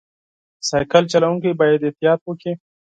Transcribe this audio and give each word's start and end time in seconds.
بایسکل 0.67 1.03
چلوونکي 1.11 1.51
باید 1.59 1.85
احتیاط 1.87 2.19
وکړي. 2.25 2.53